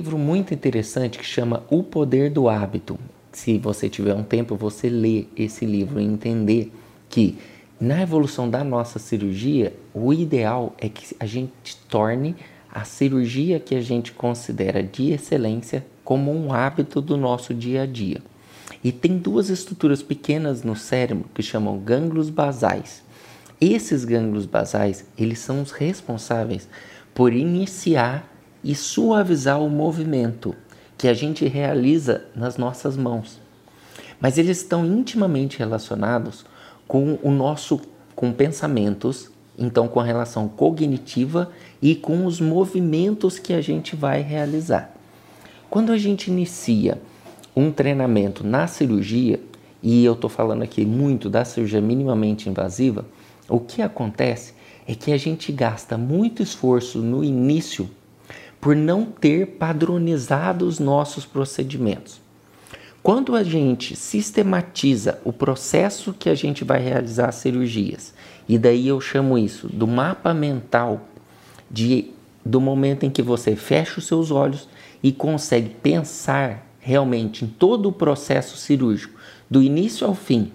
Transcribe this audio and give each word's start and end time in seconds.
muito 0.00 0.54
interessante 0.54 1.18
que 1.18 1.24
chama 1.24 1.64
O 1.68 1.82
Poder 1.82 2.30
do 2.30 2.48
Hábito. 2.48 2.98
Se 3.32 3.58
você 3.58 3.88
tiver 3.88 4.14
um 4.14 4.22
tempo, 4.22 4.56
você 4.56 4.88
lê 4.88 5.26
esse 5.36 5.66
livro 5.66 6.00
e 6.00 6.04
entender 6.04 6.72
que 7.10 7.36
na 7.80 8.00
evolução 8.00 8.48
da 8.48 8.62
nossa 8.62 8.98
cirurgia, 8.98 9.74
o 9.92 10.12
ideal 10.12 10.74
é 10.78 10.88
que 10.88 11.16
a 11.18 11.26
gente 11.26 11.76
torne 11.88 12.36
a 12.72 12.84
cirurgia 12.84 13.60
que 13.60 13.74
a 13.74 13.80
gente 13.82 14.12
considera 14.12 14.82
de 14.82 15.10
excelência 15.10 15.84
como 16.04 16.32
um 16.32 16.52
hábito 16.52 17.00
do 17.00 17.16
nosso 17.16 17.52
dia 17.52 17.82
a 17.82 17.86
dia. 17.86 18.22
E 18.82 18.90
tem 18.90 19.18
duas 19.18 19.50
estruturas 19.50 20.02
pequenas 20.02 20.62
no 20.62 20.74
cérebro 20.74 21.26
que 21.34 21.42
chamam 21.42 21.78
gânglios 21.78 22.30
basais. 22.30 23.02
Esses 23.60 24.04
gânglios 24.04 24.46
basais, 24.46 25.04
eles 25.18 25.38
são 25.38 25.60
os 25.60 25.70
responsáveis 25.70 26.68
por 27.14 27.32
iniciar 27.32 28.31
e 28.62 28.74
suavizar 28.74 29.60
o 29.60 29.68
movimento 29.68 30.54
que 30.96 31.08
a 31.08 31.14
gente 31.14 31.46
realiza 31.46 32.24
nas 32.34 32.56
nossas 32.56 32.96
mãos. 32.96 33.40
Mas 34.20 34.38
eles 34.38 34.58
estão 34.58 34.86
intimamente 34.86 35.58
relacionados 35.58 36.44
com 36.86 37.18
o 37.22 37.30
nosso 37.30 37.80
com 38.14 38.32
pensamentos, 38.32 39.30
então 39.58 39.88
com 39.88 39.98
a 39.98 40.04
relação 40.04 40.48
cognitiva 40.48 41.50
e 41.80 41.94
com 41.94 42.24
os 42.24 42.40
movimentos 42.40 43.38
que 43.38 43.52
a 43.52 43.60
gente 43.60 43.96
vai 43.96 44.22
realizar. 44.22 44.94
Quando 45.68 45.90
a 45.90 45.98
gente 45.98 46.30
inicia 46.30 47.00
um 47.56 47.70
treinamento 47.70 48.46
na 48.46 48.66
cirurgia, 48.66 49.40
e 49.82 50.04
eu 50.04 50.12
estou 50.12 50.30
falando 50.30 50.62
aqui 50.62 50.84
muito 50.84 51.28
da 51.28 51.44
cirurgia 51.44 51.80
minimamente 51.80 52.48
invasiva, 52.48 53.04
o 53.48 53.58
que 53.58 53.82
acontece 53.82 54.54
é 54.86 54.94
que 54.94 55.12
a 55.12 55.16
gente 55.16 55.50
gasta 55.50 55.98
muito 55.98 56.42
esforço 56.42 56.98
no 56.98 57.24
início 57.24 57.88
por 58.62 58.76
não 58.76 59.06
ter 59.06 59.56
padronizado 59.58 60.64
os 60.64 60.78
nossos 60.78 61.26
procedimentos. 61.26 62.20
Quando 63.02 63.34
a 63.34 63.42
gente 63.42 63.96
sistematiza 63.96 65.18
o 65.24 65.32
processo 65.32 66.12
que 66.12 66.30
a 66.30 66.34
gente 66.36 66.62
vai 66.62 66.78
realizar 66.80 67.30
as 67.30 67.34
cirurgias, 67.34 68.14
e 68.48 68.56
daí 68.56 68.86
eu 68.86 69.00
chamo 69.00 69.36
isso 69.36 69.66
do 69.66 69.88
mapa 69.88 70.32
mental 70.32 71.08
de 71.68 72.10
do 72.44 72.60
momento 72.60 73.04
em 73.04 73.10
que 73.10 73.22
você 73.22 73.56
fecha 73.56 73.98
os 73.98 74.06
seus 74.06 74.30
olhos 74.30 74.68
e 75.02 75.10
consegue 75.10 75.70
pensar 75.82 76.64
realmente 76.78 77.44
em 77.44 77.48
todo 77.48 77.88
o 77.88 77.92
processo 77.92 78.56
cirúrgico, 78.56 79.18
do 79.50 79.60
início 79.60 80.06
ao 80.06 80.14
fim, 80.14 80.52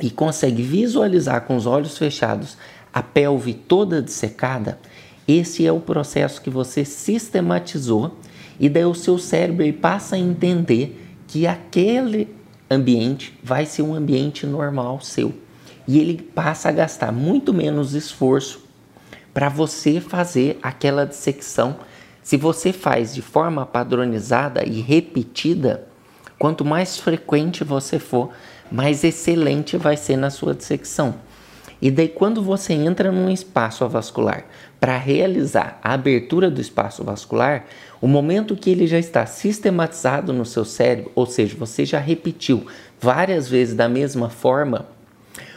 e 0.00 0.10
consegue 0.10 0.62
visualizar 0.62 1.42
com 1.42 1.54
os 1.56 1.66
olhos 1.66 1.96
fechados 1.96 2.56
a 2.92 3.02
pelve 3.02 3.54
toda 3.54 4.02
dissecada, 4.02 4.78
esse 5.26 5.66
é 5.66 5.72
o 5.72 5.80
processo 5.80 6.40
que 6.40 6.50
você 6.50 6.84
sistematizou 6.84 8.16
e 8.58 8.68
daí 8.68 8.84
o 8.84 8.94
seu 8.94 9.18
cérebro 9.18 9.70
passa 9.74 10.16
a 10.16 10.18
entender 10.18 11.00
que 11.26 11.46
aquele 11.46 12.28
ambiente 12.70 13.38
vai 13.42 13.66
ser 13.66 13.82
um 13.82 13.94
ambiente 13.94 14.46
normal 14.46 15.00
seu. 15.00 15.32
E 15.86 15.98
ele 15.98 16.20
passa 16.22 16.68
a 16.68 16.72
gastar 16.72 17.12
muito 17.12 17.52
menos 17.52 17.94
esforço 17.94 18.60
para 19.32 19.48
você 19.48 20.00
fazer 20.00 20.58
aquela 20.62 21.04
dissecção. 21.04 21.76
Se 22.22 22.36
você 22.36 22.72
faz 22.72 23.14
de 23.14 23.22
forma 23.22 23.66
padronizada 23.66 24.64
e 24.64 24.80
repetida, 24.80 25.88
quanto 26.38 26.64
mais 26.64 26.98
frequente 26.98 27.64
você 27.64 27.98
for, 27.98 28.30
mais 28.70 29.04
excelente 29.04 29.76
vai 29.76 29.96
ser 29.96 30.16
na 30.16 30.30
sua 30.30 30.54
dissecção. 30.54 31.16
E 31.82 31.90
daí, 31.90 32.06
quando 32.06 32.40
você 32.40 32.74
entra 32.74 33.10
num 33.10 33.28
espaço 33.28 33.84
avascular 33.84 34.44
para 34.78 34.96
realizar 34.96 35.80
a 35.82 35.94
abertura 35.94 36.48
do 36.48 36.60
espaço 36.60 37.02
vascular, 37.02 37.64
o 38.00 38.06
momento 38.06 38.54
que 38.54 38.70
ele 38.70 38.86
já 38.86 39.00
está 39.00 39.26
sistematizado 39.26 40.32
no 40.32 40.46
seu 40.46 40.64
cérebro, 40.64 41.10
ou 41.16 41.26
seja, 41.26 41.56
você 41.58 41.84
já 41.84 41.98
repetiu 41.98 42.64
várias 43.00 43.48
vezes 43.48 43.74
da 43.74 43.88
mesma 43.88 44.30
forma, 44.30 44.86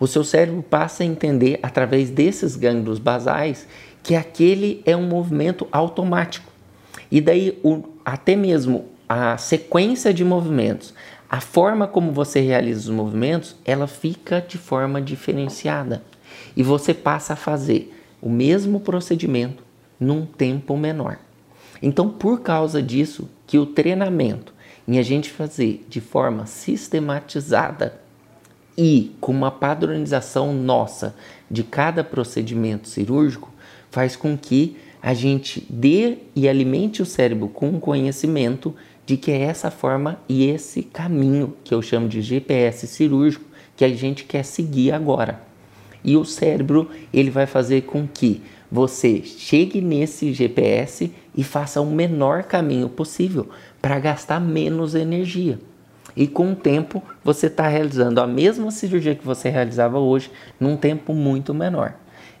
o 0.00 0.06
seu 0.06 0.24
cérebro 0.24 0.62
passa 0.62 1.02
a 1.02 1.06
entender 1.06 1.58
através 1.62 2.08
desses 2.08 2.56
gânglios 2.56 2.98
basais 2.98 3.66
que 4.02 4.14
aquele 4.14 4.82
é 4.86 4.96
um 4.96 5.06
movimento 5.06 5.68
automático. 5.70 6.50
E 7.10 7.20
daí, 7.20 7.58
o, 7.62 7.82
até 8.02 8.34
mesmo 8.34 8.86
a 9.06 9.36
sequência 9.36 10.14
de 10.14 10.24
movimentos, 10.24 10.94
a 11.28 11.40
forma 11.40 11.86
como 11.86 12.12
você 12.12 12.40
realiza 12.40 12.80
os 12.80 12.88
movimentos, 12.88 13.56
ela 13.64 13.86
fica 13.86 14.40
de 14.40 14.58
forma 14.58 15.00
diferenciada. 15.00 16.02
E 16.56 16.62
você 16.62 16.94
passa 16.94 17.32
a 17.32 17.36
fazer 17.36 17.92
o 18.20 18.28
mesmo 18.28 18.80
procedimento 18.80 19.62
num 19.98 20.24
tempo 20.24 20.76
menor. 20.76 21.18
Então, 21.82 22.08
por 22.08 22.40
causa 22.40 22.82
disso, 22.82 23.28
que 23.46 23.58
o 23.58 23.66
treinamento 23.66 24.54
em 24.86 24.98
a 24.98 25.02
gente 25.02 25.30
fazer 25.30 25.84
de 25.88 26.00
forma 26.00 26.46
sistematizada 26.46 28.00
e 28.78 29.16
com 29.20 29.32
uma 29.32 29.50
padronização 29.50 30.52
nossa 30.52 31.14
de 31.50 31.62
cada 31.64 32.04
procedimento 32.04 32.88
cirúrgico 32.88 33.52
faz 33.90 34.14
com 34.14 34.36
que 34.36 34.76
a 35.02 35.14
gente 35.14 35.66
dê 35.70 36.18
e 36.34 36.48
alimente 36.48 37.00
o 37.02 37.06
cérebro 37.06 37.48
com 37.48 37.80
conhecimento 37.80 38.74
de 39.06 39.16
que 39.16 39.30
é 39.30 39.40
essa 39.42 39.70
forma 39.70 40.18
e 40.28 40.46
esse 40.50 40.82
caminho 40.82 41.56
que 41.62 41.72
eu 41.72 41.80
chamo 41.80 42.08
de 42.08 42.20
GPS 42.20 42.86
cirúrgico 42.88 43.44
que 43.76 43.84
a 43.84 43.88
gente 43.88 44.24
quer 44.24 44.44
seguir 44.44 44.90
agora. 44.90 45.40
E 46.02 46.16
o 46.16 46.24
cérebro, 46.24 46.90
ele 47.12 47.30
vai 47.30 47.46
fazer 47.46 47.82
com 47.82 48.06
que 48.06 48.42
você 48.70 49.22
chegue 49.22 49.80
nesse 49.80 50.32
GPS 50.32 51.12
e 51.36 51.44
faça 51.44 51.80
o 51.80 51.86
menor 51.86 52.44
caminho 52.44 52.88
possível 52.88 53.48
para 53.80 53.98
gastar 53.98 54.40
menos 54.40 54.94
energia. 54.94 55.58
E 56.16 56.26
com 56.26 56.52
o 56.52 56.56
tempo, 56.56 57.02
você 57.22 57.46
está 57.46 57.68
realizando 57.68 58.20
a 58.20 58.26
mesma 58.26 58.70
cirurgia 58.70 59.14
que 59.14 59.24
você 59.24 59.50
realizava 59.50 59.98
hoje 59.98 60.30
num 60.58 60.76
tempo 60.76 61.12
muito 61.12 61.52
menor. 61.52 61.94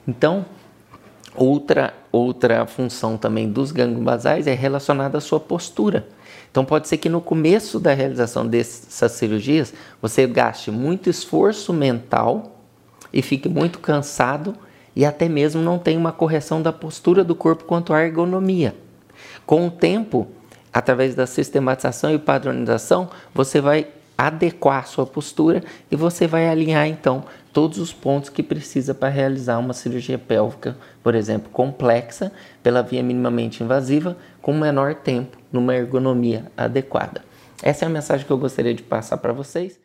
Então, 0.08 0.46
outra, 1.34 1.92
outra 2.10 2.66
função 2.66 3.16
também 3.18 3.50
dos 3.50 3.70
gânglios 3.70 4.02
basais 4.02 4.46
é 4.46 4.54
relacionada 4.54 5.18
à 5.18 5.20
sua 5.20 5.38
postura. 5.38 6.08
Então 6.56 6.64
pode 6.64 6.88
ser 6.88 6.96
que 6.96 7.10
no 7.10 7.20
começo 7.20 7.78
da 7.78 7.92
realização 7.92 8.46
dessas 8.46 9.12
cirurgias 9.12 9.74
você 10.00 10.26
gaste 10.26 10.70
muito 10.70 11.10
esforço 11.10 11.70
mental 11.70 12.62
e 13.12 13.20
fique 13.20 13.46
muito 13.46 13.78
cansado 13.78 14.54
e 14.94 15.04
até 15.04 15.28
mesmo 15.28 15.60
não 15.60 15.78
tenha 15.78 15.98
uma 15.98 16.12
correção 16.12 16.62
da 16.62 16.72
postura 16.72 17.22
do 17.22 17.34
corpo 17.34 17.64
quanto 17.64 17.92
à 17.92 18.02
ergonomia. 18.02 18.74
Com 19.44 19.66
o 19.66 19.70
tempo, 19.70 20.28
através 20.72 21.14
da 21.14 21.26
sistematização 21.26 22.14
e 22.14 22.18
padronização, 22.18 23.10
você 23.34 23.60
vai 23.60 23.88
adequar 24.16 24.80
a 24.80 24.86
sua 24.86 25.06
postura 25.06 25.62
e 25.90 25.96
você 25.96 26.26
vai 26.26 26.48
alinhar 26.48 26.86
então 26.86 27.24
todos 27.52 27.78
os 27.78 27.92
pontos 27.92 28.30
que 28.30 28.42
precisa 28.42 28.94
para 28.94 29.08
realizar 29.08 29.58
uma 29.58 29.72
cirurgia 29.72 30.18
pélvica, 30.18 30.76
por 31.02 31.14
exemplo, 31.14 31.50
complexa, 31.50 32.32
pela 32.62 32.82
via 32.82 33.02
minimamente 33.02 33.62
invasiva, 33.62 34.16
com 34.42 34.52
menor 34.52 34.94
tempo, 34.94 35.36
numa 35.50 35.74
ergonomia 35.74 36.50
adequada. 36.56 37.24
Essa 37.62 37.84
é 37.84 37.86
a 37.86 37.90
mensagem 37.90 38.26
que 38.26 38.32
eu 38.32 38.38
gostaria 38.38 38.74
de 38.74 38.82
passar 38.82 39.16
para 39.16 39.32
vocês. 39.32 39.78